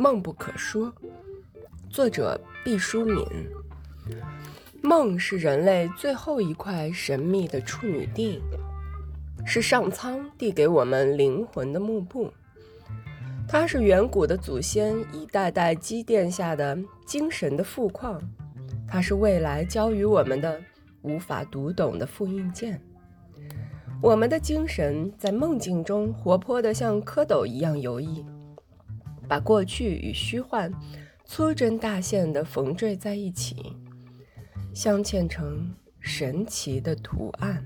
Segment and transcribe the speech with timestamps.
[0.00, 0.90] 梦不可说，
[1.90, 3.22] 作者毕淑敏。
[4.80, 8.40] 梦是人类最后一块神秘的处女地，
[9.44, 12.32] 是上苍递给我们灵魂的幕布。
[13.46, 18.18] 它是远古的祖先一代代积淀下的精神的富矿，
[18.88, 20.58] 它是未来交予我们的
[21.02, 22.80] 无法读懂的复印件。
[24.00, 28.24] 我们的精神在梦境中活泼的像蝌蚪一样游弋。
[29.30, 30.72] 把过去与虚幻
[31.24, 33.76] 粗针大线的缝缀在一起，
[34.74, 37.64] 镶嵌成神奇的图案。